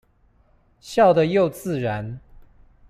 [0.81, 2.19] 笑得又自然